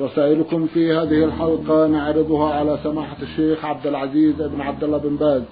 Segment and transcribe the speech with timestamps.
[0.00, 5.42] رسائلكم في هذه الحلقة نعرضها على سماحة الشيخ عبد العزيز بن عبد الله بن باز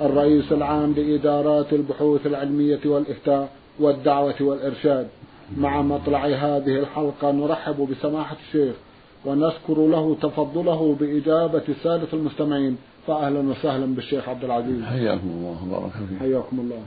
[0.00, 3.48] الرئيس العام لإدارات البحوث العلمية والإفتاء
[3.80, 5.08] والدعوة والإرشاد.
[5.56, 8.74] مع مطلع هذه الحلقة نرحب بسماحة الشيخ
[9.24, 12.76] ونذكر له تفضله بإجابة السادة المستمعين.
[13.06, 14.82] فأهلا وسهلا بالشيخ عبد العزيز.
[14.82, 16.82] حياكم الله وبارك فيكم حياكم الله.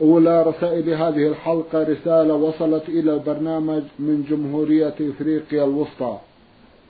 [0.00, 6.18] أولى رسائل هذه الحلقة رسالة وصلت إلى البرنامج من جمهورية إفريقيا الوسطى.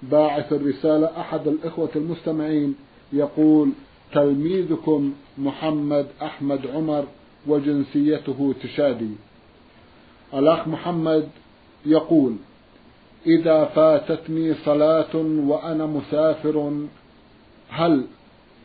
[0.02, 2.74] باعث الرسالة أحد الإخوة المستمعين
[3.12, 3.70] يقول
[4.12, 7.04] تلميذكم محمد أحمد عمر
[7.46, 9.10] وجنسيته تشادي.
[10.34, 11.28] الأخ محمد
[11.86, 12.36] يقول
[13.26, 16.72] إذا فاتتني صلاة وأنا مسافر
[17.68, 18.04] هل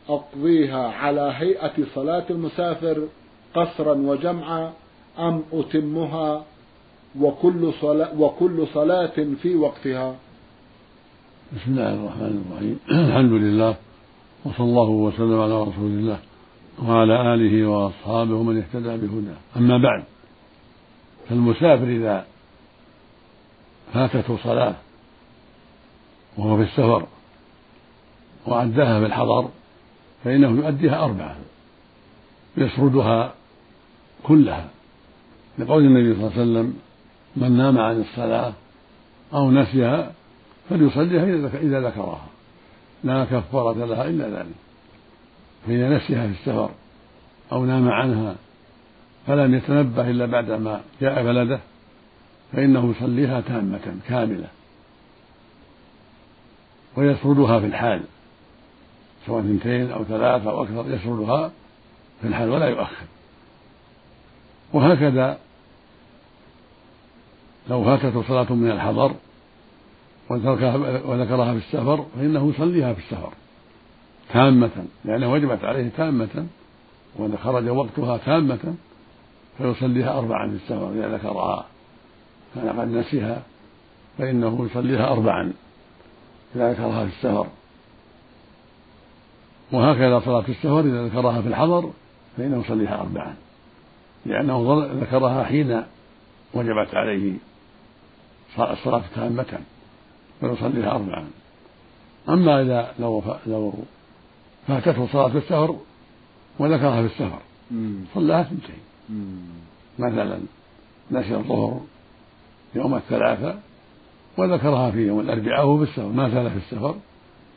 [0.08, 3.08] أقضيها على هيئة صلاة المسافر
[3.54, 4.72] قصرا وجمعا
[5.18, 6.44] أم أتمها
[7.20, 10.16] وكل صلاة, وكل صلاة في وقتها؟
[11.52, 12.78] بسم الله الرحمن الرحيم.
[13.08, 13.76] الحمد لله
[14.44, 16.18] وصلى الله وسلم على رسول الله
[16.82, 19.36] وعلى آله وأصحابه ومن اهتدى بهداه.
[19.56, 20.04] أما بعد
[21.28, 22.26] فالمسافر إذا
[23.92, 24.74] فاتته صلاة
[26.38, 27.06] وهو في السفر
[28.46, 29.48] وأداها في الحضر
[30.24, 31.36] فإنه يؤديها أربعة
[32.56, 33.34] يسردها
[34.22, 34.68] كلها.
[35.58, 36.78] لقول النبي صلى الله عليه وسلم
[37.36, 38.52] من نام عن الصلاة
[39.34, 40.12] أو نسيها
[40.70, 41.24] فليصليها
[41.62, 42.26] إذا ذكرها.
[43.04, 44.54] لا كفارة لها إلا ذلك.
[45.66, 46.70] فإذا نسيها في السفر
[47.52, 48.34] أو نام عنها
[49.26, 51.60] فلم يتنبه إلا بعدما جاء بلده
[52.52, 54.48] فإنه يصليها تامة كاملة
[56.96, 58.02] ويسردها في الحال.
[59.26, 61.52] سواء اثنتين أو ثلاثة أو أكثر يسردها
[62.20, 63.06] في الحال ولا يؤخر.
[64.72, 65.38] وهكذا
[67.70, 69.14] لو فاتته صلاة من الحضر
[70.30, 73.32] وذكرها في السفر فإنه يصليها في السفر
[74.32, 74.70] تامة
[75.04, 76.46] لأنها وجبت عليه تامة
[77.18, 78.74] وخرج وقتها تامة
[79.58, 81.66] فيصليها أربعا في السفر إذا ذكرها.
[82.54, 83.42] كان قد نسيها
[84.18, 85.52] فإنه يصليها أربعا
[86.56, 87.46] إذا ذكرها في السفر.
[89.72, 91.90] وهكذا صلاة السفر إذا ذكرها في الحضر
[92.36, 93.34] فإنه يصليها أربعا.
[94.26, 95.82] لأنه ذكرها حين
[96.54, 97.32] وجبت عليه
[98.58, 99.58] الصلاة تامة.
[100.40, 101.26] فيصليها أربعا.
[102.28, 103.74] أما إذا لو لو
[104.68, 105.76] فاتته صلاة السفر
[106.58, 107.38] وذكرها في السفر
[108.14, 108.78] صلاها اثنتين
[109.98, 110.38] مثلا
[111.10, 111.80] نسي الظهر
[112.74, 113.62] يوم الثلاثاء
[114.38, 116.94] وذكرها في يوم الأربعاء وهو في السفر ما زال في السفر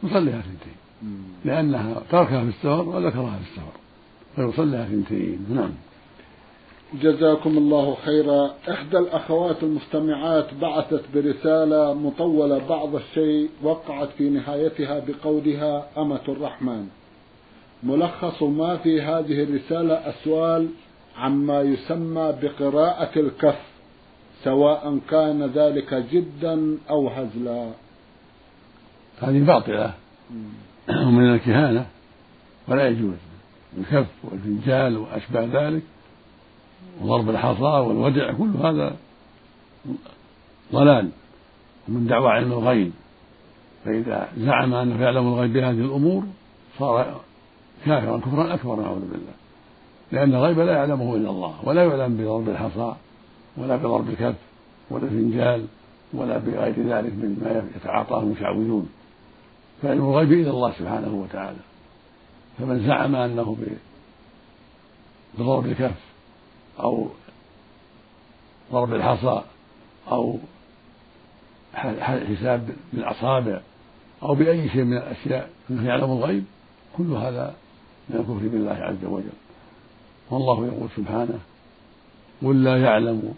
[0.03, 0.75] يصليها اثنتين
[1.45, 3.72] لأنها تركها في السفر وذكرها في السفر
[4.35, 5.72] فيصليها اثنتين نعم.
[6.94, 8.55] جزاكم الله خيرا.
[8.72, 16.88] إحدى الأخوات المستمعات بعثت برسالة مطولة بعض الشيء وقعت في نهايتها بقولها أمة الرحمن.
[17.83, 20.67] ملخص ما في هذه الرسالة أسوال
[21.17, 23.61] عما يسمى بقراءة الكف
[24.44, 27.71] سواء كان ذلك جدا أو هزلا.
[29.21, 29.94] هذه باطلة.
[30.89, 31.85] ومن الكهانة
[32.67, 33.17] ولا يجوز.
[33.77, 35.81] الكف والفنجال وأشباه ذلك.
[37.01, 38.95] وضرب الحصى والودع كل هذا
[40.73, 41.09] ضلال
[41.87, 42.91] ومن دعوى علم الغيب.
[43.85, 46.23] فإذا زعم أنه يعلم الغيب بهذه الأمور
[46.79, 47.21] صار
[47.85, 49.33] كافرا كفرا أكبر نعوذ بالله.
[50.11, 52.95] لأن الغيب لا يعلمه إلا الله ولا يعلم بضرب الحصى
[53.57, 54.35] ولا بضرب الكف
[54.89, 55.65] ولا الفنجال
[56.13, 58.89] ولا بغير ذلك مما يتعاطاه المشعوذون.
[59.81, 61.59] فعلم الغيب إلى الله سبحانه وتعالى.
[62.57, 63.57] فمن زعم أنه
[65.38, 66.08] بضرب الكف
[66.79, 67.07] أو
[68.71, 69.41] ضرب الحصى
[70.11, 70.37] أو
[71.99, 73.61] حساب بالأصابع
[74.23, 76.43] أو بأي شيء من الأشياء أنه يعلم الغيب
[76.97, 77.55] كل هذا
[78.09, 79.39] من الكفر بالله عز وجل.
[80.31, 81.39] والله يقول سبحانه
[82.43, 83.33] قل لا يعلم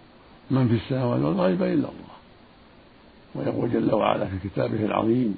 [0.52, 2.12] من في السماوات والغيب إلا الله.
[3.36, 5.38] ويقول جل وعلا في كتابه العظيم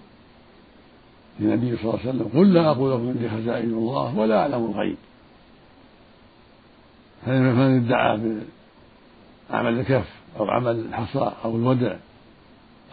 [1.39, 4.97] للنبي صلى الله عليه وسلم قل لا أقول لكم عندي خزائن الله ولا أعلم الغيب.
[7.25, 8.37] فمن ادعى
[9.51, 10.09] عمل الكف
[10.39, 11.95] أو عمل الحصى أو الودع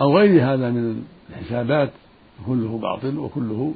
[0.00, 1.91] أو غير هذا من الحسابات
[2.47, 3.75] كله باطل وكله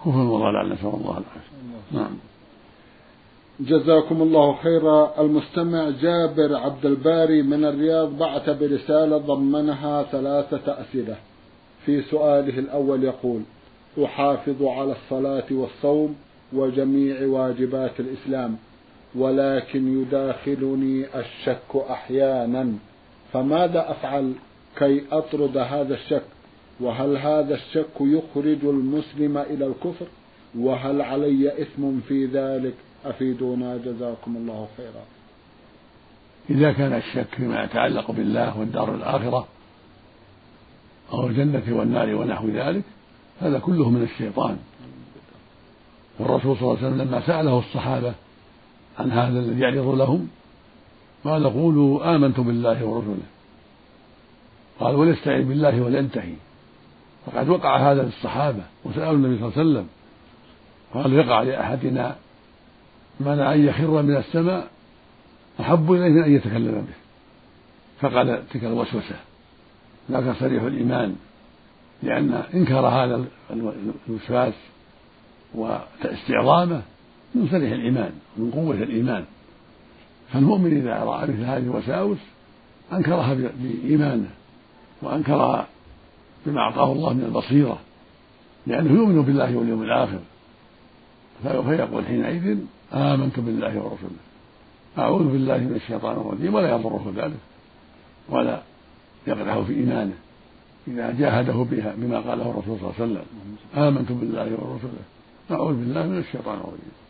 [0.00, 1.56] كفر وضلال نسأل الله العافية.
[1.92, 2.16] نعم.
[3.60, 5.20] جزاكم الله خيرا.
[5.20, 11.16] المستمع جابر عبد الباري من الرياض بعث برسالة ضمنها ثلاثة أسئلة.
[11.86, 13.42] في سؤاله الأول يقول
[14.04, 16.16] أحافظ على الصلاة والصوم
[16.52, 18.56] وجميع واجبات الإسلام.
[19.16, 22.72] ولكن يداخلني الشك أحيانا.
[23.32, 24.32] فماذا أفعل
[24.76, 26.22] كي أطرد هذا الشك؟
[26.80, 30.06] وهل هذا الشك يخرج المسلم إلى الكفر؟
[30.58, 32.74] وهل علي إثم في ذلك؟
[33.04, 35.04] أفيدونا جزاكم الله خيرا.
[36.50, 39.46] إذا كان الشك فيما يتعلق بالله والدار الآخرة
[41.12, 42.82] أو الجنة والنار ونحو ذلك
[43.40, 44.58] هذا كله من الشيطان.
[46.18, 48.14] والرسول صلى الله عليه وسلم لما سأله الصحابة
[48.98, 50.28] عن هذا الذي يعرض لهم
[51.24, 53.16] قال قولوا آمنت بالله ورسله.
[54.80, 56.34] قال وليستعن بالله ولينتهي
[57.26, 59.86] فقد وقع هذا للصحابة وسألوا النبي صلى الله عليه وسلم.
[60.94, 62.16] قال يقع لأحدنا
[63.20, 64.68] منع أن يخر من السماء
[65.60, 66.96] أحب إليه من أن يتكلم به.
[68.00, 69.16] فقال تلك الوسوسة.
[70.10, 71.16] ذاك صريح الإيمان
[72.02, 73.24] لأن إنكار هذا
[74.08, 74.54] الوسواس
[75.54, 76.82] واستعظامه
[77.34, 79.24] من صريح الإيمان من قوة الإيمان.
[80.32, 82.18] فالمؤمن إذا رأى مثل هذه الوساوس
[82.92, 84.30] أنكرها بإيمانه
[85.02, 85.66] وأنكرها
[86.46, 87.78] بما أعطاه الله من البصيرة
[88.66, 90.18] لأنه يؤمن بالله واليوم الآخر.
[91.42, 92.58] فيقول حينئذ
[92.92, 94.26] آمنت بالله ورسوله
[94.98, 97.40] أعوذ بالله من الشيطان الرجيم ولا يضره ذلك
[98.28, 98.62] ولا
[99.26, 100.14] يقدح في إيمانه.
[100.88, 103.24] إذا جاهده بها بما قاله الرسول صلى الله عليه وسلم.
[103.76, 105.04] آمنت بالله ورسوله
[105.50, 107.05] أعوذ بالله من الشيطان الرجيم.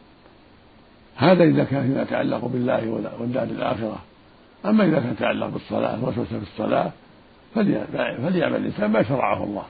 [1.16, 2.88] هذا إذا كان فيما يتعلق بالله
[3.20, 4.02] والدار الآخرة.
[4.66, 6.92] أما إذا كان يتعلق بالصلاة الوسوسة في الصلاة
[7.54, 9.64] فليعمل الإنسان ما شرعه الله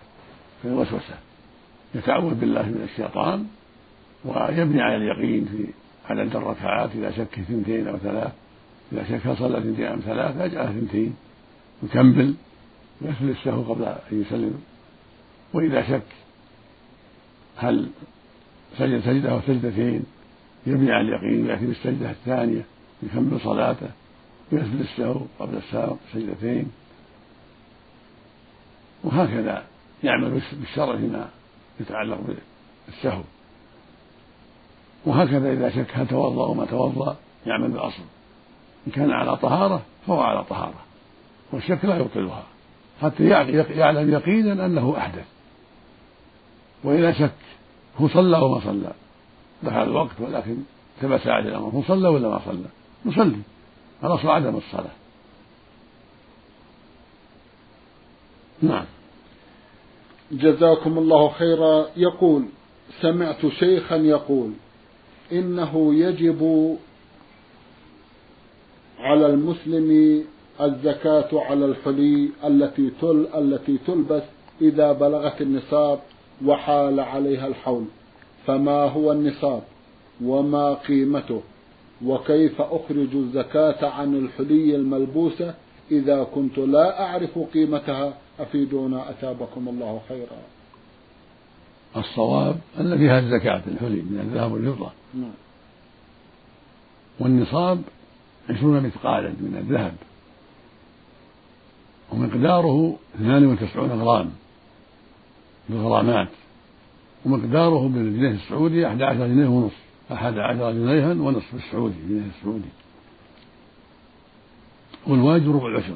[0.62, 1.14] في الوسوسة.
[1.94, 3.46] يتعوذ بالله من الشيطان
[4.25, 5.66] ويبني على اليقين في
[6.12, 8.32] عدد الركعات إذا شك اثنتين أو ثلاث.
[8.93, 11.16] إذا شك صلى اثنتين أم ثلاث يجعل اثنتين.
[11.82, 12.34] يكمل
[13.00, 14.62] ويسجد السهو قبل أن يسلم.
[15.54, 16.02] وإذا شك
[17.56, 17.88] هل
[18.78, 20.04] سجد سجدة أو سجدتين؟
[20.91, 22.65] على اليقين ويأتي بالسجدة الثانية
[23.03, 23.91] يكمل صلاته
[24.53, 26.73] ويسجد السهو قبل السلام سجدتين.
[29.05, 29.65] وهكذا
[30.05, 31.29] يعمل بالشرع فيما
[31.81, 32.19] يتعلق
[32.89, 33.23] بالسهو.
[35.07, 37.17] وهكذا إذا شك هل توضأ وما توضأ
[37.47, 38.03] يعمل بالأصل.
[38.87, 40.81] إن كان على طهارة فهو على طهارة.
[41.53, 42.43] والشك لا يبطلها.
[43.03, 43.25] حتى
[43.71, 45.27] يعلم يقينا أنه أحدث.
[46.85, 47.31] وإذا شك
[48.01, 48.93] هو صلى وما صلى.
[49.62, 50.56] دخل الوقت ولكن
[51.00, 51.69] ثبت عليه الأمر.
[51.69, 52.67] هو صلى ولا ما صلى؟
[53.05, 53.37] يصلي.
[54.05, 54.91] الأصل عدم الصلاة.
[58.62, 58.85] نعم.
[60.32, 61.87] جزاكم الله خيرا.
[61.97, 62.44] يقول
[63.00, 64.53] سمعت شيخا يقول
[65.32, 66.76] إنه يجب
[68.99, 70.25] على المسلم
[70.61, 74.23] الزكاة على الحلي التي تل التي تلبس
[74.61, 75.99] إذا بلغت النصاب
[76.44, 77.85] وحال عليها الحول.
[78.46, 79.62] فما هو النصاب
[80.25, 81.43] وما قيمته
[82.04, 85.54] وكيف أخرج الزكاة عن الحلي الملبوسة
[85.90, 90.38] إذا كنت لا أعرف قيمتها أفيدونا أثابكم الله خيرا.
[91.96, 94.90] الصواب أن فيها الزكاة الحلي من الذهب والفضة.
[95.14, 95.31] نعم.
[97.20, 97.82] والنصاب
[98.50, 99.94] عشرون مثقالا من الذهب.
[102.12, 104.31] ومقداره اثنان وتسعون غرام.
[105.69, 106.29] بالغرامات.
[107.27, 109.77] ومقداره بالجنيه السعودي أحد عشر جنيه ونصف.
[110.13, 112.69] أحد عشر جنيها ونصف السعودي الجنيه السعودي.
[115.06, 115.95] والواجب ربع العشر.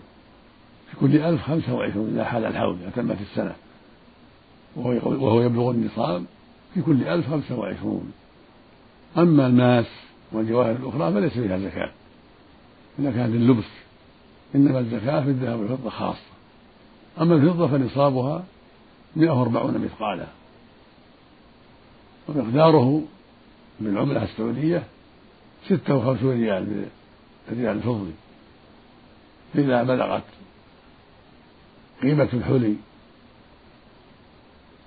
[0.91, 3.55] في كل ألف خمسة وعشرون إذا حال الحول إذا تمت السنة.
[4.77, 6.25] وهو, وهو يبلغ النصاب
[6.75, 8.13] في كل ألف خمسة وعشرون.
[9.19, 9.87] أما الماس
[10.33, 11.91] والجواهر الأخرى فليس فيها زكاة.
[12.99, 13.69] إذا كانت اللبس
[14.55, 16.31] إنما الزكاة في الذهب والفضة خاصة.
[17.21, 18.45] أما الفضة فنصابها
[19.17, 20.27] 140 مثقالا.
[22.29, 23.03] ومقداره
[23.81, 24.83] بالعملة السعودية
[25.67, 26.87] ستة وخمسون ريال
[27.49, 28.13] بالريال الفضي
[29.55, 30.25] إذا بلغت
[32.03, 32.75] قيمة الحلي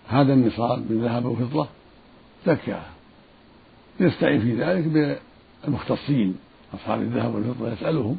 [0.08, 1.68] هذا النصاب بالذهب والفضة
[2.46, 2.90] زكاها.
[4.00, 5.16] يستعين في ذلك
[5.64, 6.36] بالمختصين
[6.74, 8.18] أصحاب الذهب والفضة يسألهم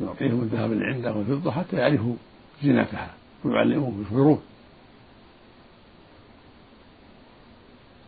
[0.00, 2.14] يعطيهم الذهب اللي عنده والفضة حتى يعرفوا
[2.62, 3.14] زينتها
[3.44, 4.38] ويعلموه ويخبروه.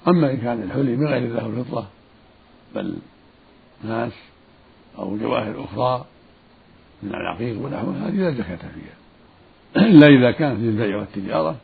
[0.09, 1.87] أما إن كان الحلي من غير الذهب والفضة
[2.75, 2.97] بل
[3.85, 4.13] ناس
[4.99, 6.05] أو جواهر أخرى
[7.03, 8.99] من العقيق ونحوها هذه لا زكاة فيها.
[9.87, 11.57] إلا إذا كانت للبيع والتجارة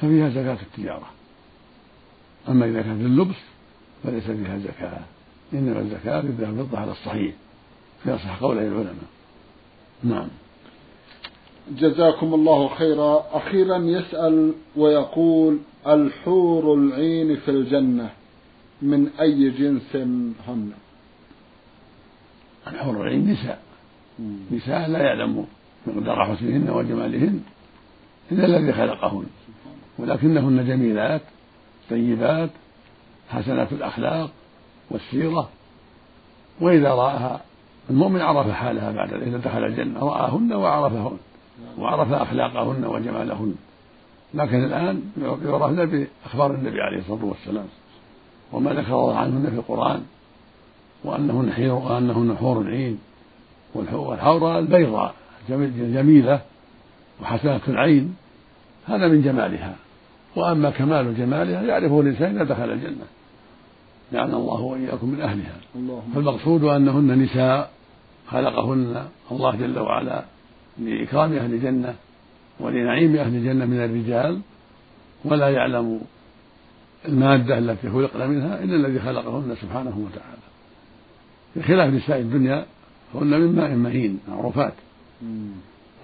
[0.00, 1.10] ففيها زكاة التجارة.
[2.48, 3.36] أما إذا كانت للبس
[4.04, 5.00] فليس فيها زكاة.
[5.52, 7.34] إنما الزكاة في الذهب والفضة على الصحيح.
[8.04, 8.94] في أصح قوله العلماء.
[10.04, 10.28] نعم.
[11.76, 13.24] جزاكم الله خيرا.
[13.32, 18.10] أخيرا يسأل ويقول الحور العين في الجنة
[18.82, 19.96] من أي جنس
[20.48, 20.72] هن؟
[22.66, 23.60] الحور العين نساء.
[24.52, 25.46] نساء لا يعلم
[25.86, 27.40] مقدار حسنهن وجمالهن
[28.32, 29.26] إلا الذي خلقهن.
[29.98, 31.22] ولكنهن جميلات
[31.90, 32.50] طيبات
[33.28, 34.30] حسنات الأخلاق
[34.90, 35.48] والسيرة
[36.60, 37.40] وإذا رآها
[37.90, 41.18] المؤمن عرف حالها بعد إذا دخل الجنة رآهن وعرفهن.
[41.78, 43.54] وعرف أخلاقهن وجمالهن.
[44.34, 45.02] لكن الآن
[45.44, 47.66] يعرفن بأخبار النبي عليه الصلاة والسلام
[48.52, 50.02] وما ذكر الله عنهن في القرآن
[51.04, 52.98] وأنهن حير وأنهن حور العين
[53.74, 55.14] والحورة البيضاء
[55.48, 56.40] جميلة
[57.22, 58.16] وحسنة العين.
[58.86, 59.76] هذا من جمالها.
[60.36, 63.04] وأما كمال جمالها يعرفه الإنسان إذا دخل الجنة.
[64.12, 65.56] جعلنا الله وإياكم من أهلها.
[66.14, 67.70] فالمقصود أنهن نساء
[68.28, 70.24] خلقهن الله جل وعلا.
[70.78, 71.94] لإكرام أهل الجنة
[72.60, 74.40] ولنعيم أهل الجنة من الرجال
[75.24, 76.00] ولا يعلم
[77.08, 80.38] المادة التي خلقن منها إلا الذي خلقهن سبحانه وتعالى.
[81.56, 82.66] بخلاف نساء الدنيا
[83.12, 84.74] فهن من ماء مهين معروفات.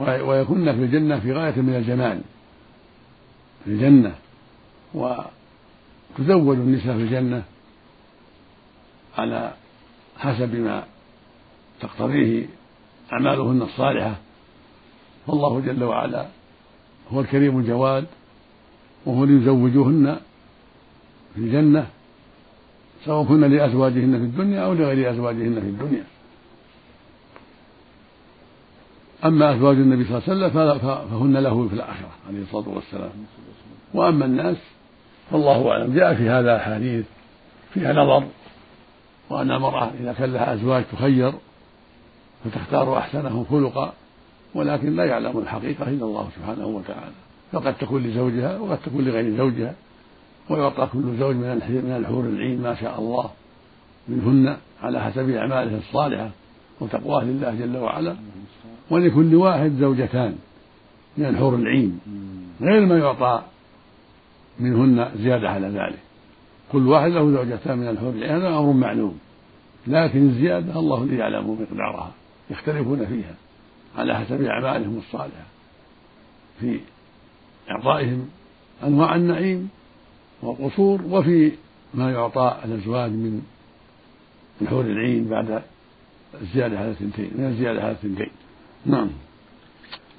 [0.00, 2.20] ويكن في الجنة في غاية من الجمال
[3.64, 4.14] في الجنة.
[4.94, 7.42] وتزوج النساء في الجنة
[9.18, 9.54] على
[10.18, 10.84] حسب ما
[11.80, 12.46] تقتضيه
[13.12, 14.16] أعمالهن الصالحة.
[15.26, 16.26] فالله جل وعلا
[17.12, 18.04] هو الكريم الجواد
[19.06, 20.16] وهو ليزوجهن
[21.34, 21.86] في الجنة
[23.04, 26.04] سواء كن لأزواجهن في الدنيا أو لغير أزواجهن في الدنيا.
[29.24, 30.78] أما أزواج النبي صلى الله عليه وسلم
[31.10, 33.10] فهن له في الآخرة عليه الصلاة والسلام.
[33.94, 34.56] وأما الناس
[35.30, 35.94] فالله أعلم.
[35.94, 37.04] جاء في هذا أحاديث
[37.74, 38.24] فيها نظر
[39.30, 41.32] وأن المرأة إذا كان لها أزواج تخير
[42.44, 43.92] فتختار أحسنهم خلقا
[44.54, 47.12] ولكن لا يعلم الحقيقة إلا الله سبحانه وتعالى.
[47.52, 49.74] فقد تكون لزوجها وقد تكون لغير زوجها
[50.50, 53.30] ويعطى كل زوج من الحور العين ما شاء الله
[54.08, 56.30] منهن على حسب أعماله الصالحة
[56.80, 58.16] وتقواه لله جل وعلا.
[58.90, 60.34] ولكل واحد زوجتان
[61.18, 62.00] من الحور العين.
[62.60, 63.42] غير ما يعطى
[64.60, 65.98] منهن زيادة على ذلك.
[66.72, 69.18] كل واحد له زوجتان من الحور العين هذا أمر معلوم.
[69.86, 72.10] لكن الزيادة الله الذي يعلم مقدارها
[72.50, 73.34] يختلفون فيها.
[73.96, 75.46] على حسب أعمالهم الصالحة.
[76.60, 76.80] في
[77.70, 78.28] إعطائهم
[78.84, 79.68] أنواع النعيم
[80.42, 81.52] والقصور وفي
[81.94, 83.42] ما يعطى الأزواج من
[84.62, 85.62] الحور العين بعد
[86.42, 88.30] الزيادة على الثنتين من الزيادة على الثنتين
[88.86, 89.08] نعم.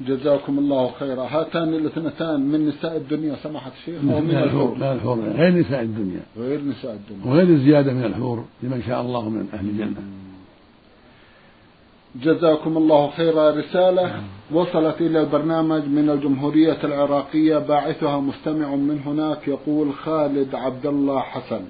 [0.02, 1.24] جزاكم الله خيرا.
[1.24, 6.22] هاتان الاثنتان من نساء الدنيا سماحة الشيخ أو من الحور لا الحور غير نساء الدنيا.
[6.38, 7.26] غير نساء الدنيا.
[7.26, 10.02] وغير الزيادة من الحور لمن شاء الله من أهل الجنة.
[12.22, 14.22] جزاكم الله خيرا رسالة.
[14.52, 17.58] وصلت إلى البرنامج من الجمهورية العراقية.
[17.58, 21.62] باعثها مستمع من هناك يقول خالد عبد الله حسن.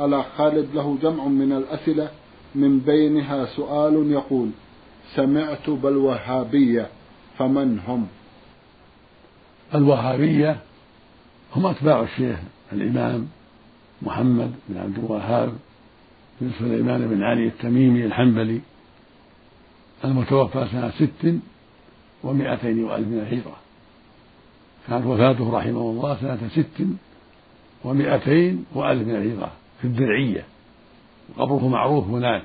[0.00, 2.08] ألا خالد له جمع من الأسئلة.
[2.54, 4.48] من بينها سؤال يقول
[5.14, 6.86] سمعت بالوهابية
[7.38, 8.06] فمن هم؟
[9.74, 10.56] الوهابية
[11.56, 12.38] هم أتباع الشيخ
[12.72, 13.28] الإمام
[14.02, 15.52] محمد بن عبد الوهاب
[16.40, 18.60] بن سليمان بن علي التميمي الحنبلي.
[20.04, 21.34] المتوفى سنة ست
[22.24, 23.56] ومائتين وألف من الهجرة
[24.88, 26.86] كانت وفاته رحمه الله سنة ست
[27.84, 30.44] ومائتين وألف من الهجرة في الدرعية.
[31.36, 32.42] وقبره معروف هناك.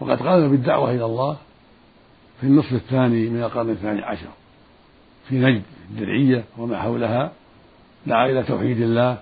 [0.00, 1.36] وقد قام بالدعوة إلى الله
[2.40, 4.28] في النصف الثاني من القرن الثاني عشر.
[5.28, 7.32] في نجد الدرعية وما حولها
[8.06, 9.18] دعا إلى توحيد الله.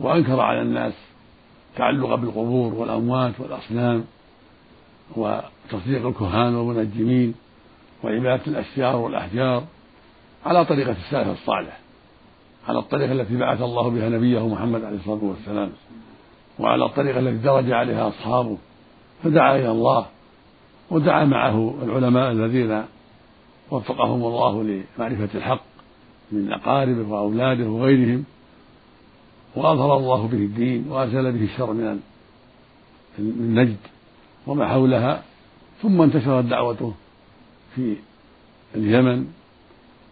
[0.00, 0.92] وأنكر على الناس
[1.76, 4.04] تعلق بالقبور والأموات والأصنام.
[5.16, 7.34] وتصديق الكهان والمنجمين
[8.04, 9.64] وعبادة الأشجار والأحجار
[10.46, 11.78] على طريقة السلف الصالح
[12.68, 15.72] على الطريقة التي بعث الله بها نبيه محمد عليه الصلاة والسلام
[16.58, 18.58] وعلى الطريقة التي درج عليها أصحابه
[19.22, 20.06] فدعا إلى الله
[20.90, 22.84] ودعا معه العلماء الذين
[23.70, 25.62] وفقهم الله لمعرفة الحق
[26.32, 28.24] من أقاربه وأولاده وغيرهم
[29.56, 32.00] وأظهر الله به الدين وأزال به الشر من
[33.18, 33.76] من نجد
[34.46, 35.22] وما حولها
[35.82, 36.94] ثم انتشرت دعوته
[37.74, 37.96] في
[38.74, 39.26] اليمن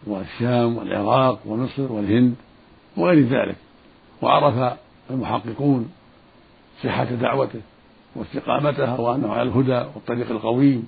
[0.07, 2.35] والشام والعراق ومصر والهند
[2.97, 3.55] وغير ذلك
[4.21, 4.77] وعرف
[5.09, 5.91] المحققون
[6.83, 7.61] صحة دعوته
[8.15, 10.87] واستقامتها وأنه على الهدى والطريق القويم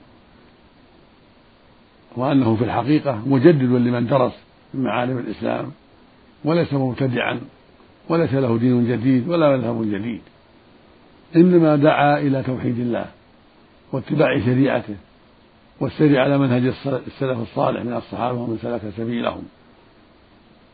[2.15, 4.33] وأنه في الحقيقة مجدد لمن درس
[4.73, 5.71] من معالم الإسلام
[6.45, 7.41] وليس مبتدعا
[8.09, 10.21] وليس له دين جديد ولا مذهب جديد
[11.35, 13.05] إنما دعا إلى توحيد الله.
[13.93, 14.95] واتباع شريعته
[15.79, 19.43] والسير على منهج السلف الصالح من الصحابة ومن سلك سبيلهم.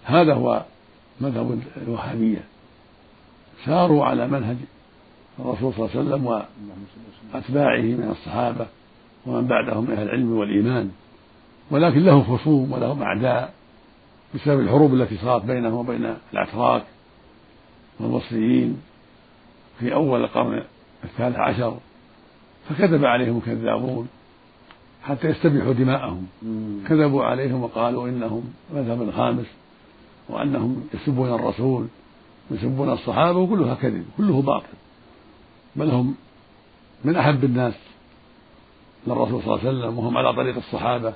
[0.04, 0.66] هذا هو
[1.22, 2.44] مذهب الوهابية.
[3.66, 4.56] ساروا على منهج
[5.40, 6.26] الرسول صلى الله عليه وسلم
[7.34, 8.68] وأتباعه من الصحابة
[9.26, 10.92] ومن بعدهم من أهل العلم والإيمان.
[11.72, 13.54] ولكن له خصوم ولهم أعداء
[14.36, 16.84] بسبب الحروب التي صارت بينهم وبين الأتراك
[18.00, 18.82] والمصريين
[19.80, 20.64] في أول القرن
[21.04, 21.78] الثالث عشر
[22.70, 24.08] فكذب عليهم كذابون
[25.04, 26.28] حتى يستبيحوا دماءهم.
[26.88, 29.46] كذبوا عليهم وقالوا إنهم مذهب خامس
[30.30, 31.88] وأنهم يسبون الرسول
[32.52, 34.74] ويسبون الصحابة وكلها كذب كله باطل.
[35.76, 36.16] بل هم
[37.06, 37.74] من أحب الناس
[39.08, 41.14] للرسول صلى الله عليه وسلم وهم على طريق الصحابة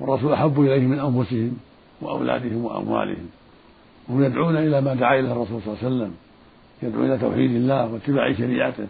[0.00, 1.56] والرسول أحب إليهم من أنفسهم
[2.00, 3.26] وأولادهم وأموالهم.
[4.08, 6.14] وهم يدعون إلى ما دعا إليه الرسول صلى الله عليه وسلم
[6.82, 8.86] يدعو إلى توحيد الله واتباع شريعته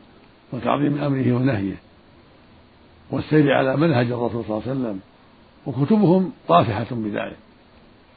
[0.53, 1.77] وتعظيم أمره ونهيه.
[3.13, 5.01] والسير على منهج الرسول صلى الله عليه وسلم
[5.67, 7.37] وكتبهم طافحة بذلك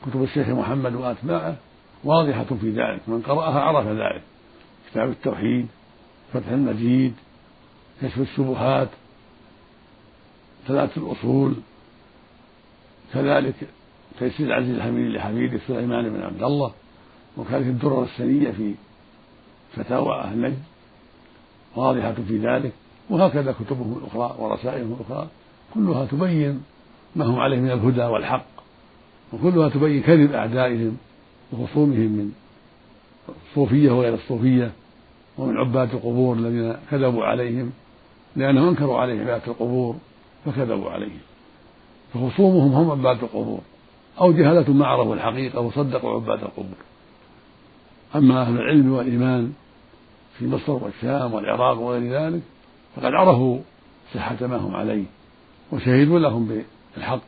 [0.06, 1.56] كتب الشيخ محمد وأتباعه
[2.04, 4.22] واضحة في ذلك من قرأها عرف ذلك.
[4.92, 5.68] كتاب التوحيد
[6.34, 7.14] فتح المجيد
[8.02, 8.90] كشف الشبهات
[10.68, 11.56] ثلاثة الأصول
[13.14, 13.56] كذلك
[14.20, 16.72] تيسير العزيز الحميد لحفيده سليمان بن عبد الله
[17.38, 18.74] وكذلك الدرر السنية في
[19.76, 20.64] فتاوى أهل نجد
[21.76, 22.72] واضحة في ذلك.
[23.10, 25.28] وهكذا كتبهم الأخرى ورسائلهم الأخرى
[25.74, 26.64] كلها تبين
[27.16, 28.46] ما هم عليه من الهدى والحق
[29.34, 30.98] وكلها تبين كذب أعدائهم
[31.54, 32.32] وخصومهم من
[33.50, 34.72] الصوفية وغير الصوفية
[35.38, 37.72] ومن عباد القبور الذين كذبوا عليهم
[38.36, 39.96] لأنهم أنكروا عليه عبادة القبور
[40.46, 41.20] فكذبوا عليهم.
[42.14, 43.60] فخصومهم هم عباد القبور
[44.22, 46.78] أو جهلة ما عرفوا الحقيقة وصدقوا عباد القبور.
[48.16, 49.54] أما أهل العلم والإيمان
[50.38, 52.42] في مصر والشام والعراق وغير ذلك
[52.96, 53.60] فقد عرفوا
[54.14, 55.06] صحة ما هم عليه
[55.72, 56.64] وشهدوا لهم
[56.96, 57.22] بالحق.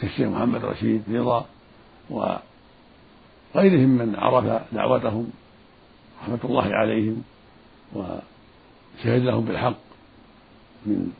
[0.00, 1.46] كالشيخ محمد رشيد رضا
[2.10, 5.30] وغيرهم من عرف دعوتهم
[6.22, 7.22] رحمة الله عليهم
[7.94, 9.76] وشهد لهم بالحق
[10.86, 11.12] من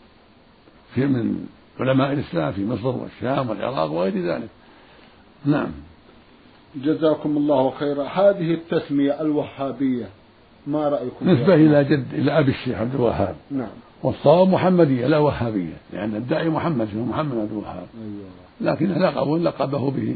[0.95, 1.47] في من
[1.81, 4.49] علماء الإسلام في مصر والشام والعراق وغير ذلك.
[5.45, 5.73] نعم.
[6.77, 8.05] جزاكم الله خيرا.
[8.05, 10.09] هذه التسمية الوهابية.
[10.67, 13.35] ما رأيكم؟ نسبة إلى جد إلى أبي الشيخ عبد الوهاب.
[13.51, 13.69] نعم.
[14.03, 17.87] والصواب محمدية لا وهابية لأن الداعي محمد اسمه محمد عبد الوهاب.
[18.03, 18.73] أيوة.
[18.73, 20.15] لكن لقب لقبه به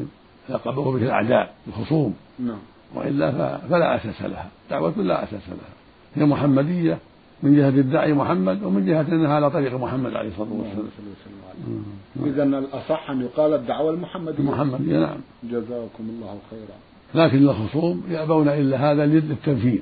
[0.49, 2.15] لقبه به الأعداء الخصوم.
[2.39, 2.59] نعم.
[2.95, 4.49] وإلا فلا أساس لها.
[4.71, 5.77] دعوة لا أساس لها.
[6.15, 6.99] هي محمدية
[7.43, 11.85] من جهة الداعي محمد ومن جهة أنها على طريق محمد عليه الصلاة والسلام.
[12.27, 14.39] إذا الأصح أن يقال الدعوة المحمدية.
[14.39, 15.17] المحمدية نعم.
[15.45, 17.27] جزاكم الله خيرا.
[17.27, 19.81] لكن الخصوم يأبون إلا هذا للتنفيذ.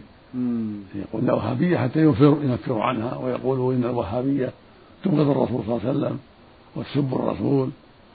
[0.94, 4.53] يقول الوهابية حتى ينفر ينفروا عنها ويقولوا إن الوهابية
[5.05, 6.18] تبغض الرسول صلى الله عليه وسلم
[6.77, 7.68] وتسب الرسول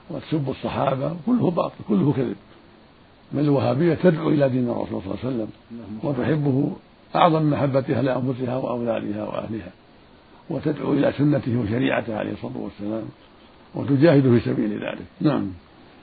[0.10, 2.36] وتسب الصحابة كله باطل كله كذب.
[3.32, 5.50] بل الوهابية تدعو إلى دين الرسول صلى الله عليه وسلم
[6.04, 6.72] وتحبه
[7.16, 9.72] أعظم محبتها لأنفسها وأولادها وأهلها
[10.50, 13.04] وتدعو إلى سنته وشريعته عليه الصلاة والسلام
[13.76, 15.06] وتجاهد في سبيل ذلك.
[15.22, 15.48] نعم.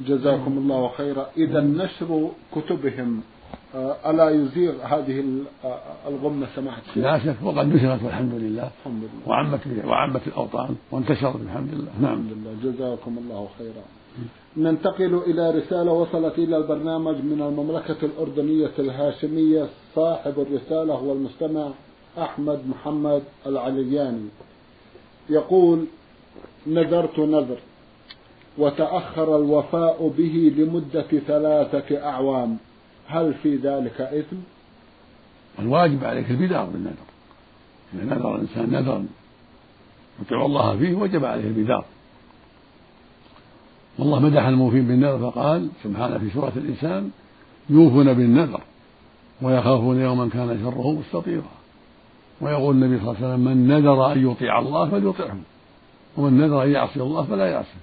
[0.01, 1.27] جزاكم الله خيرا.
[1.37, 3.23] إذا نشر كتبهم
[4.07, 5.25] ألا يزيغ هذه
[5.65, 5.79] آه،
[6.09, 8.71] الغمة سماحة الشيخ؟ لا شك وقد نشرت والحمد لله.
[8.81, 9.29] الحمد لله.
[9.29, 11.93] وعمت وعمت الأوطان وانتشرت الحمد لله.
[12.01, 12.13] نعم.
[12.13, 12.73] الحمد لله.
[12.73, 13.85] جزاكم الله خيرا.
[14.57, 21.69] ننتقل إلى رسالة وصلت إلى البرنامج من المملكة الأردنية الهاشمية صاحب الرسالة هو المستمع
[22.19, 24.29] أحمد محمد العلياني.
[25.31, 25.85] يقول
[26.67, 27.59] نذرت نذر
[28.59, 32.57] وتأخر الوفاء به لمدة ثلاثة أعوام.
[33.07, 34.37] هل في ذلك إثم؟
[35.59, 37.07] الواجب عليك البدار بالنذر.
[37.95, 39.07] إذا نذر الإنسان نذرا
[40.23, 41.85] يطيع الله فيه وجب عليه البدار
[43.99, 47.11] والله مدح الموفين بالنذر فقال سبحانه في سورة الإنسان
[47.71, 48.61] يوفون بالنذر
[49.42, 51.51] ويخافون يوما كان شره مستطيرا.
[52.40, 55.37] ويقول النبي صلى الله عليه وسلم من نذر أن يطيع الله فليطعه
[56.16, 57.79] ومن نذر أن يعصي الله فلا يعصي.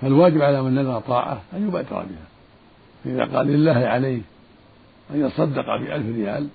[0.00, 2.28] فالواجب على من نذر طاعة أن يبادر بها.
[3.04, 4.20] فإذا قال لله عليه
[5.14, 6.48] أن يصدق بألف ريال.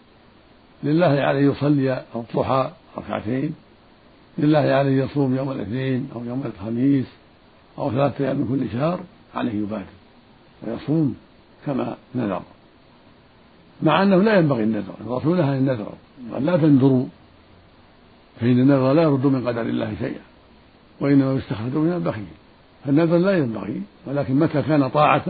[0.83, 3.55] لله عليه يصلي الضحى ركعتين.
[4.37, 7.05] لله عليه يصوم يوم الاثنين أو يوم الخميس
[7.77, 8.99] أو ثلاثة أيام من كل شهر
[9.35, 9.85] عليه يبادر
[10.63, 11.15] ويصوم
[11.65, 12.41] كما نذر.
[13.83, 15.93] مع أنه لا ينبغي النذر الرسول نهى النذر
[16.33, 17.05] قال لا تنذروا
[18.39, 20.21] فإن النذر لا يرد من قدر الله شيئا
[20.99, 22.25] وإنما يستخرج من البخيل.
[22.85, 25.25] فالنذر لا ينبغي ولكن متى كان طاعة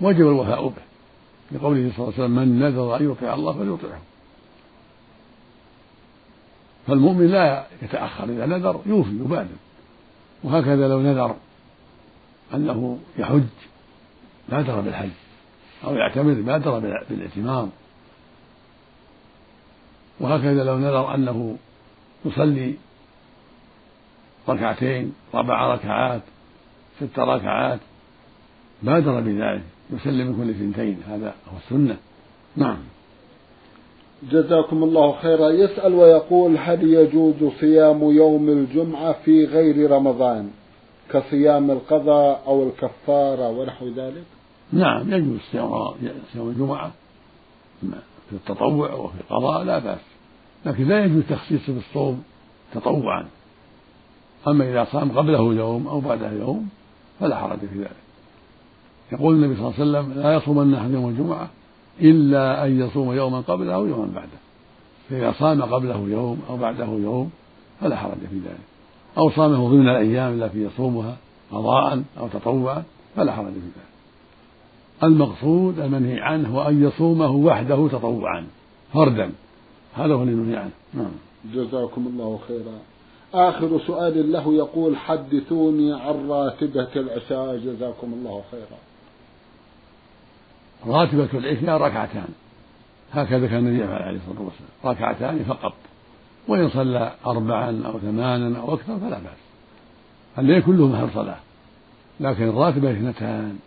[0.00, 0.95] وجب الوفاء به.
[1.52, 4.00] لقوله صلى الله عليه وسلم من نذر أن يطيع الله فليطعه
[6.86, 9.56] فالمؤمن لا يتأخر إذا نذر يوفي يبادر.
[10.44, 11.36] وهكذا لو نذر
[12.54, 13.42] أنه يحج
[14.48, 15.10] بادر بالحج
[15.84, 16.78] أو يعتمر بادر
[17.08, 17.68] بالاعتمار.
[20.20, 21.56] وهكذا لو نذر أنه
[22.24, 22.74] يصلي
[24.48, 26.22] ركعتين ربع ركعات
[27.00, 27.80] ست ركعات
[28.82, 29.75] بادر بذلك.
[29.90, 30.98] يسلم كل اثنتين.
[31.08, 31.96] هذا هو السنة.
[32.56, 32.78] نعم.
[34.30, 35.50] جزاكم الله خيرا.
[35.50, 40.50] يسأل ويقول هل يجوز صيام يوم الجمعة في غير رمضان؟
[41.12, 44.24] كصيام القضاء أو الكفارة ونحو ذلك؟
[44.72, 46.92] نعم يجوز صيام الجمعة
[48.30, 50.00] في التطوع وفي القضاء لا بأس.
[50.66, 52.22] لكن لا يجوز تخصيصه بالصوم
[52.74, 53.26] تطوعا.
[54.48, 56.68] أما إذا صام قبله يوم أو بعده يوم
[57.20, 58.05] فلا حرج في ذلك.
[59.12, 61.48] يقول النبي صلى الله عليه وسلم لا يصومن أحد يوم الجمعة
[62.00, 64.38] إلا أن يصوم يوما قبله أو يوما بعده.
[65.10, 67.30] فإذا صام قبله يوم أو بعده يوم
[67.80, 68.60] فلا حرج في ذلك.
[69.18, 71.16] أو صامه ضمن الأيام التي يصومها
[71.52, 72.82] قضاء أو تطوعا
[73.16, 73.86] فلا حرج في ذلك.
[75.02, 78.46] المقصود المنهي عنه هو أن يصومه وحده تطوعا
[78.92, 79.32] فردا.
[79.94, 80.70] هذا هو المنهي عنه.
[80.94, 81.12] نعم.
[81.54, 82.78] جزاكم الله خيرا.
[83.48, 87.56] آخر سؤال له يقول حدثوني عن راتبة العشاء.
[87.56, 88.78] جزاكم الله خيرا.
[90.86, 92.28] راتبة العشاء ركعتان.
[93.12, 94.70] هكذا كان النبي يفعل عليه الصلاة والسلام.
[94.84, 95.74] ركعتان فقط.
[96.48, 99.38] وإن صلى أربعا أو ثمانا أو أكثر فلا بأس.
[100.38, 101.38] الليل كله محل صلاة.
[102.20, 103.58] لكن الراتبة اثنتان.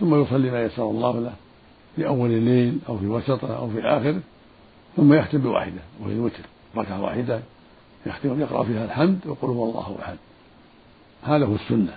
[0.00, 1.32] ثم يصلي ما يسر الله له
[1.96, 4.20] في أول الليل أو في وسطه أو في آخره
[4.96, 6.42] ثم يختم بواحدة وهي الوتر.
[6.76, 7.40] ركعة واحدة.
[8.06, 10.16] يختم يقرأ فيها الحمد ويقول هو الله أحد.
[11.22, 11.96] هذا هو السنة.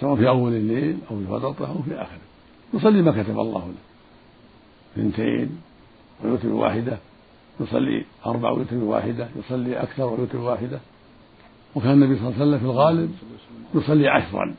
[0.00, 2.33] سواء في أول الليل أو في وسطه أو في آخره
[2.74, 3.74] يصلي ما كتب الله له.
[4.96, 5.60] اثنتين
[6.24, 6.98] ويوتر واحدة.
[7.60, 9.28] يصلي أربع ويوتر واحدة.
[9.36, 10.80] يصلي أكثر ويوتر واحدة.
[11.74, 13.14] وكان النبي صلى الله عليه وسلم في الغالب
[13.74, 14.54] يصلي عشرا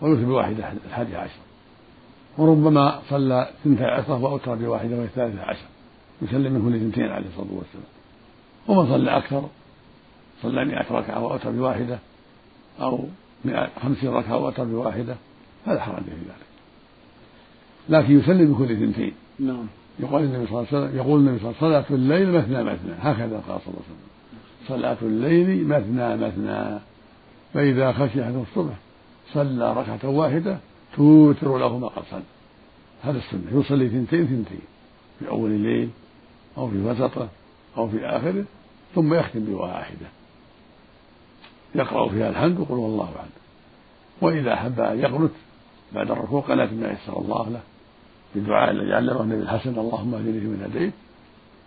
[0.00, 1.40] ويوتر بواحدة الحادية عشر.
[2.38, 5.66] وربما صلى ثنتي عشرة وأوتر بواحدة وهي الثالثة عشر.
[6.22, 7.84] يسلم من كل اثنتين عليه الصلاة والسلام.
[8.68, 9.48] ومن صلى أكثر
[10.42, 11.98] صلى مئة ركعة وأوتر بواحدة
[12.80, 13.04] أو
[13.82, 15.16] خمسين ركعة وأوتر بواحدة.
[15.66, 16.49] فلا حرج في ذلك.
[17.88, 19.12] لكن يسلم بكل اثنتين.
[19.38, 19.66] نعم.
[20.00, 22.64] يقول النبي صلى الله عليه وسلم يقول النبي صلى الله عليه وسلم صلاة الليل مثنى
[22.64, 22.92] مثنى.
[23.00, 24.10] هكذا قال صلى الله عليه وسلم.
[24.68, 26.78] صلاة الليل مثنى مثنى.
[27.54, 28.74] فإذا خشي أحد الصبح
[29.32, 30.58] صلى ركعة واحدة
[30.96, 32.22] توتر له ما قد صلى.
[33.02, 33.60] هذا السنة.
[33.60, 34.60] يصلي ثنتين ثنتين
[35.18, 35.88] في أول الليل
[36.58, 37.28] أو في وسطه
[37.76, 38.44] أو في آخره
[38.94, 40.06] ثم يختم بواحدة.
[41.74, 43.30] يقرأ فيها الحمد ويقول والله أعلم.
[44.20, 45.30] وإذا أحب أن يقنت
[45.94, 47.60] بعد الركوع قنات ما يسر الله له
[48.34, 50.92] بالدعاء الذي علمه النبي الحسن اللهم اهدني فيمن هديت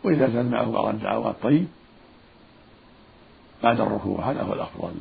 [0.04, 1.68] وإذا كان معه بعض الدعوات طيب.
[3.64, 4.92] بعد الركوع هذا هو الأفضل.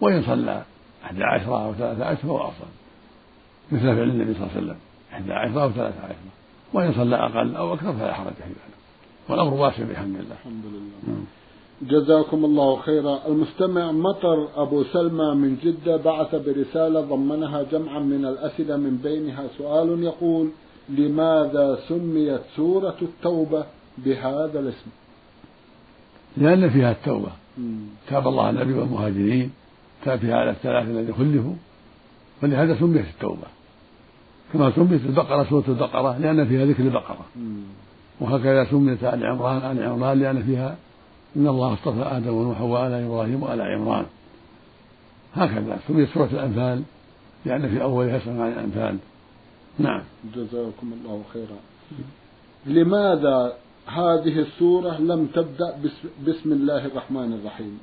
[0.00, 0.62] وإن صلى
[1.04, 2.70] أحد عشرة أو ثلاثة عشرة فهو أفضل.
[3.72, 4.78] مثل فعل النبي صلى الله عليه وسلم
[5.12, 6.32] أحد عشرة أو ثلاثة عشرة
[6.72, 8.78] وإن صلى أقل أو أكثر فلا حرج في ذلك.
[9.28, 10.36] والأمر واسع بحمد الله.
[10.40, 11.14] الحمد لله.
[11.14, 11.24] نعم.
[11.90, 13.18] جزاكم الله خيرا.
[13.28, 20.02] المستمع مطر أبو سلمى من جدة بعث برسالة ضمنها جمعا من الأسئلة من بينها سؤال
[20.02, 20.48] يقول
[20.88, 23.64] لماذا سميت سورة التوبة
[23.98, 24.90] بهذا الاسم؟
[26.36, 27.28] لأن فيها التوبة.
[28.08, 29.50] تاب الله على النبي والمهاجرين.
[30.04, 31.54] تاب فيها على الثلاثة الذين خلفوا.
[32.42, 33.46] ولهذا سميت التوبة.
[34.52, 37.26] كما سميت البقرة سورة البقرة لأن فيها ذكر البقرة.
[38.20, 40.76] وهكذا سميت آل عمران آل عمران لأن فيها
[41.36, 44.06] إن الله اصطفى آدم ونوحا وآل إبراهيم وآل عمران.
[45.34, 46.82] هكذا سميت سورة الأنفال
[47.44, 48.98] لأن في أولها يسأل عن الأنفال
[49.78, 50.02] نعم.
[50.34, 51.56] جزاكم الله خيرا.
[52.66, 53.52] لماذا
[53.86, 55.76] هذه السورة لم تبدأ
[56.26, 57.80] بسم الله الرحمن الرحيم؟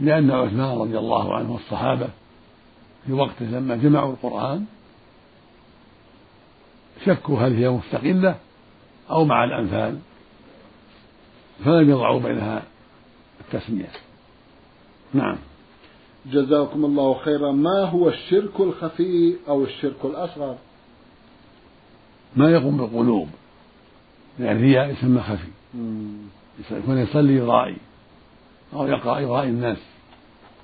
[0.00, 2.08] لأن عثمان رضي الله عنه والصحابة
[3.06, 4.64] في وقته لما جمعوا القرآن
[7.04, 8.36] شكوا هل هي مستقلة
[9.10, 9.98] أو مع الأنفال
[11.64, 12.62] فلم يضعوا بينها
[13.48, 13.90] التسمية.
[15.14, 15.36] نعم.
[16.26, 17.52] جزاكم الله خيرا.
[17.52, 20.56] ما هو الشرك الخفي أو الشرك الأصغر؟
[22.36, 23.28] ما يقوم بالقلوب
[24.40, 25.48] يعني الرياء يسمى خفي.
[26.70, 27.76] يكون يصلي يرائي
[28.72, 29.78] أو يقرأ يرائي الناس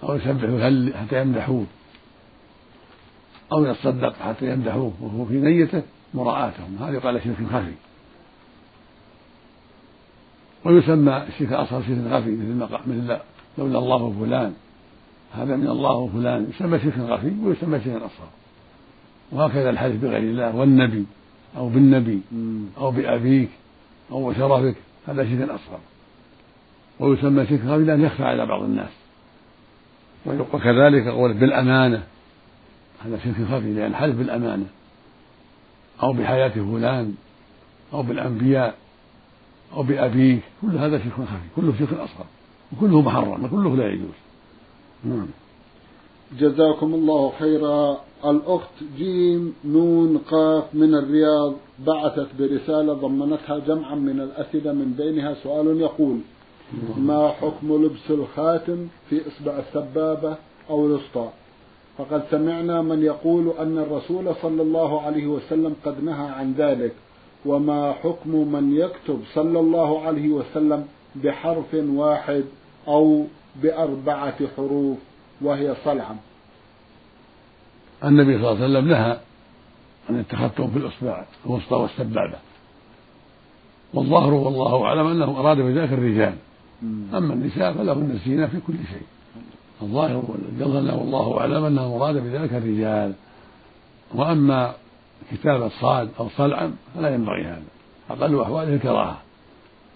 [0.02, 1.66] أو يسبح حتى يمدحوه
[3.52, 5.82] أو يتصدق حتى يمدحوه وهو في نيته
[6.14, 7.74] مراءاتهم هذا يقال شرك خفي.
[10.64, 13.18] ويسمى الشرك الأصغر شرك خفي مثل مثل
[13.58, 14.54] لولا الله فلان.
[15.34, 16.46] هذا من الله فلان.
[16.50, 18.28] يسمى شرك خفي ويسمى شرك أصغر
[19.32, 21.04] وهكذا الحديث بغير الله والنبي
[21.56, 22.20] أو بالنبي
[22.78, 23.48] أو بأبيك
[24.10, 24.76] أو بشرفك
[25.08, 25.80] هذا شرك أصغر
[27.00, 28.90] ويسمى شرك خفي لأنه يخفى على بعض الناس.
[30.26, 32.02] وكذلك قول بالأمانة.
[33.04, 34.66] هذا شرك خفي لأن حلف بالأمانة.
[36.02, 37.14] أو بحياة فلان
[37.92, 38.74] أو بالأنبياء.
[39.74, 41.48] أو بأبيك كل هذا شرك خفي.
[41.56, 42.26] كله شرك أصغر.
[42.72, 43.44] وكله محرم.
[43.44, 44.18] وكله لا يجوز.
[45.04, 45.26] نعم.
[46.38, 47.98] جزاكم الله خيرا.
[48.24, 51.54] الأخت جيم نون قاف من الرياض
[51.86, 56.18] بعثت برسالة ضمنتها جمعا من الأسئلة من بينها سؤال يقول
[56.96, 60.36] ما حكم لبس الخاتم في إصبع السبابة
[60.70, 61.28] أو الوسطى؟
[61.98, 66.92] فقد سمعنا من يقول أن الرسول صلى الله عليه وسلم قد نهى عن ذلك.
[67.46, 72.44] وما حكم من يكتب صلى الله عليه وسلم بحرف واحد
[72.88, 73.24] أو
[73.62, 74.98] بأربعة حروف
[75.40, 76.16] وهي صلعة
[78.04, 79.18] النبي صلى الله عليه وسلم نهى
[80.08, 82.38] عن التختم في الإصبع الوسطى والسبابة
[83.94, 86.34] والظاهر والله أعلم أنه أراد بذلك الرجال.
[87.14, 89.06] أما النساء فلهن الزينة في كل شيء.
[89.82, 90.24] الظاهر
[90.60, 93.12] والله أعلم أنه أراد بذلك الرجال.
[94.14, 94.74] وأما
[95.32, 97.62] كتابة الصاد أو صلعا فلا ينبغي هذا.
[98.10, 99.18] أقل أحواله الكراهة.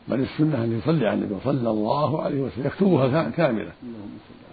[0.08, 2.66] بل السنة أن يصلي على النبي صلى الله عليه وسلم.
[2.66, 3.72] يكتبها كاملة.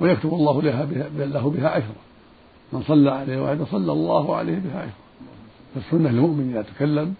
[0.02, 1.96] ويكتب الله لها بها له بها عشرة.
[2.74, 4.94] من صلى عليه واحدة صلى الله عليه بها عشرة.
[5.76, 7.14] فالسنة للمؤمن إذا تكلم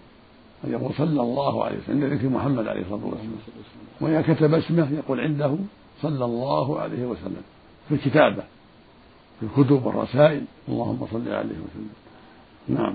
[0.64, 2.04] أن يقول صلى الله عليه وسلم.
[2.04, 3.38] عند ذكر محمد عليه الصلاة والسلام.
[4.00, 5.56] وإذا كتب اسمه يقول عنده
[6.02, 7.42] صلى الله عليه وسلم.
[7.88, 8.42] في الكتابة
[9.40, 10.44] في الكتب والرسائل.
[10.68, 11.90] اللهم صل عليه وسلم.
[12.68, 12.94] نعم.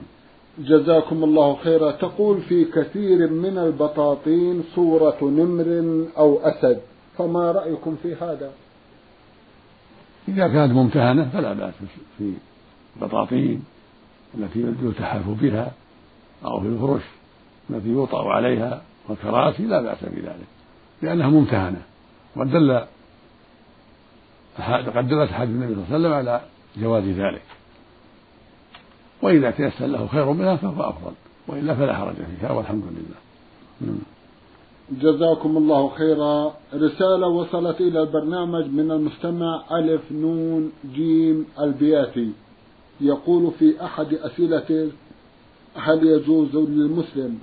[0.60, 1.92] جزاكم الله خيرا.
[1.92, 6.82] تقول في كثير من البطاطين صورة نمر أو أسد.
[7.18, 8.52] فما رأيكم في هذا؟
[10.28, 11.74] إذا كانت ممتهنة فلا بأس
[12.18, 12.34] في
[12.96, 13.64] البطاطين
[14.38, 15.72] التي يلتحف بها
[16.46, 17.04] أو في الفرش
[17.70, 20.48] التي يوطأ عليها والكراسي لا بأس بذلك
[21.02, 21.82] لأنها ممتهنة.
[22.36, 22.80] وقد دل
[24.96, 26.42] قد دلت حديث النبي صلى الله عليه وسلم على
[26.78, 27.42] جواز ذلك.
[29.22, 31.12] وإذا تيسر له خير منها فهو أفضل
[31.48, 33.20] وإلا فلا حرج فيها والحمد لله.
[33.82, 33.98] نعم.
[34.92, 36.54] جزاكم الله خيرا.
[36.74, 42.32] رسالة وصلت إلى البرنامج من المستمع ألف نون جيم البياتي.
[43.02, 44.92] يقول في أحد أسئلته
[45.76, 47.40] هل يجوز للمسلم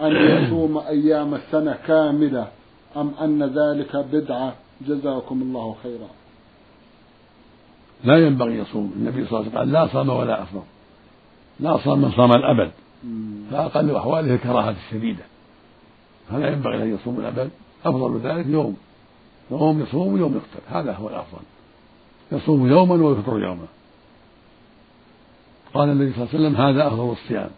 [0.00, 2.48] أن يصوم أيام السنة كاملة
[2.96, 4.54] أم أن ذلك بدعة؟
[4.88, 6.08] جزاكم الله خيرا.
[8.04, 10.62] لا ينبغي يصوم النبي صلى الله عليه وسلم قال لا صام ولا أفطر.
[11.60, 12.70] لا صام من صام الأبد.
[13.50, 15.24] فأقل أحواله الكراهة الشديدة.
[16.30, 17.50] فلا ينبغي أن يصوم الأبد.
[17.84, 18.76] أفضل ذلك يوم.
[19.50, 21.42] يوم يصوم ويوم يفطر هذا هو الأفضل.
[22.32, 23.66] يصوم يوما ويفطر يوما.
[25.74, 27.50] قال النبي صلى الله عليه وسلم هذا أفضل الصيام.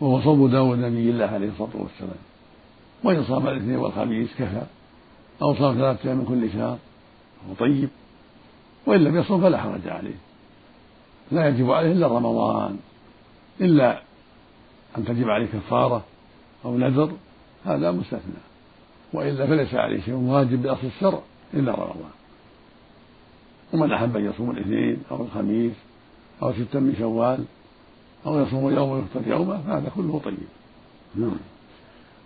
[0.00, 2.22] وهو صوم داود نبي الله عليه الصلاة والسلام.
[3.04, 4.62] وإن صام الاثنين والخميس كفى.
[5.42, 6.78] أو صام ثلاثة أيام من كل شهر.
[7.42, 7.88] فهو طيب.
[8.86, 10.18] وإن لم يصوم فلا حرج عليه.
[11.32, 12.78] لا يجب عليه إلا رمضان.
[13.60, 14.02] إلا
[14.98, 16.04] أن تجب عليه كفارة
[16.64, 17.12] أو نذر
[17.64, 18.42] هذا مستثنى.
[19.12, 21.20] وإلا فليس عليه شيء واجب بأصل الشرع
[21.54, 22.10] إلا رمضان.
[23.72, 25.72] ومن أحب أن يصوم الاثنين أو الخميس
[26.42, 27.44] أو ستا من شوال
[28.26, 30.38] أو يصوم يوم ويفطر يوما فهذا كله طيب.
[31.14, 31.36] نعم.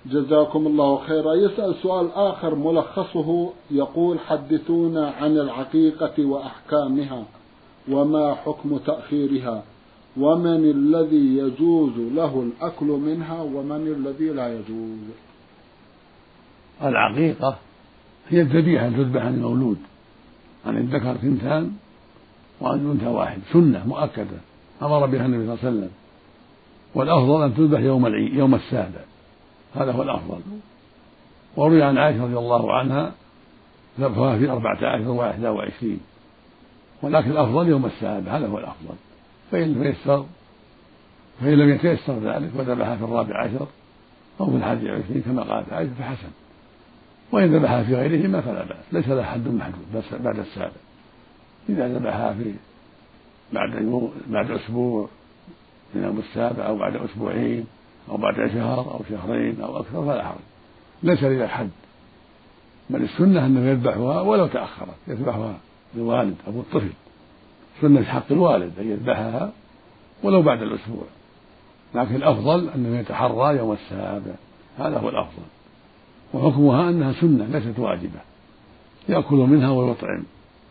[0.06, 1.34] جزاكم الله خيرا.
[1.34, 3.52] يسأل سؤال آخر ملخصه.
[3.70, 7.24] يقول حدثونا عن العقيقة وأحكامها
[7.88, 9.62] وما حكم تأخيرها.
[10.18, 14.98] ومن الذي يجوز له الأكل منها ومن الذي لا يجوز.
[16.82, 17.56] العقيقة.
[18.28, 19.78] هي الذبيحة تذبح عن المولود
[20.66, 21.72] عن الذكر ثنتان
[22.60, 23.38] وعن الأنثى واحد.
[23.52, 24.38] سنة مؤكدة
[24.82, 25.90] أمر بها النبي صلى الله عليه وسلم.
[26.94, 29.00] والأفضل أن تذبح يوم العيد يوم السابع.
[29.74, 30.40] هذا هو الأفضل.
[31.56, 33.12] وروي عن عائشة رضي الله عنها
[34.00, 36.00] ذبحها في أربعة عشر وإحدى وعشرين.
[37.02, 38.36] ولكن الأفضل يوم السابع.
[38.36, 38.94] هذا هو الأفضل.
[39.50, 39.94] فإن لم
[41.40, 43.66] فإن لم يتيسر ذلك وذبحها في الرابع عشر
[44.40, 46.28] أو في الحادي عشرين كما قالت عائشة فحسن.
[47.32, 50.70] وإن ذبحها في غيرهما فلا بأس ليس لها حد محدود بس بعد السابع.
[51.68, 52.54] إذا ذبحها في
[53.52, 55.08] بعد بعد أسبوع
[55.94, 57.66] من يوم السابع أو بعد أسبوعين
[58.08, 60.38] أو بعد شهر أو شهرين أو أكثر فلا حرج.
[61.02, 61.70] ليس لذا حد.
[62.90, 65.58] بل السنة أنه يذبحها ولو تأخرت يذبحها
[65.94, 66.90] الوالد أو الطفل.
[67.80, 69.52] سنة حق الوالد أن يذبحها
[70.22, 71.04] ولو بعد الأسبوع.
[71.94, 74.32] لكن الأفضل أنه يتحرى يوم السابع.
[74.78, 75.42] هذا هو الأفضل.
[76.34, 78.20] وحكمها أنها سنة ليست واجبة.
[79.08, 80.24] يأكل منها ويطعم.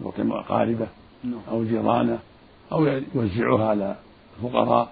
[0.05, 0.87] يطعم أقاربه
[1.23, 1.39] نعم.
[1.51, 2.19] أو جيرانه
[2.71, 3.95] أو يوزعها على
[4.37, 4.91] الفقراء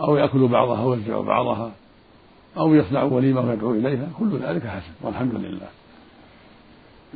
[0.00, 1.72] أو يأكل بعضها ويوزع بعضها
[2.56, 4.08] أو يصنع وليمة ويدعو إليها.
[4.18, 5.68] كل ذلك حسن والحمد لله.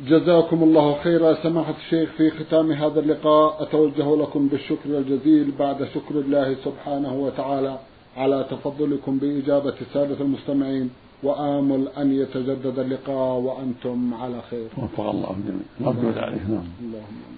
[0.07, 1.33] جزاكم الله خيرا.
[1.43, 7.79] سماحة الشيخ في ختام هذا اللقاء أتوجه لكم بالشكر الجزيل بعد شكر الله سبحانه وتعالى
[8.17, 10.89] على تفضلكم بإجابة السادة المستمعين.
[11.23, 14.67] وآمل أن يتجدد اللقاء وأنتم على خير.
[14.77, 16.41] وفق الله الجميع نرجو ذلك.
[16.49, 16.63] نعم.
[16.81, 17.31] اللهم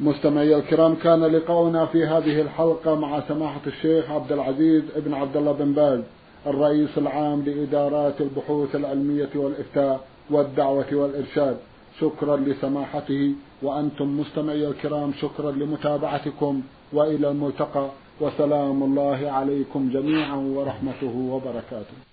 [0.00, 5.52] مستمعي الكرام كان لقاؤنا في هذه الحلقة مع سماحة الشيخ عبد العزيز ابن عبد الله
[5.52, 6.00] بن باز
[6.46, 10.00] الرئيس العام لإدارات البحوث العلمية والإفتاء.
[10.30, 11.56] والدعوة والإرشاد.
[12.00, 13.34] شكرا لسماحته.
[13.62, 16.62] وأنتم مستمعي الكرام شكرا لمتابعتكم
[16.92, 17.90] وإلى الملتقى.
[18.20, 22.05] وسلام الله عليكم جميعا ورحمته وبركاته.